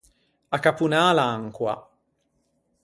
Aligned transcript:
Accapponâ 0.57 1.03
l’ancoa. 1.17 1.75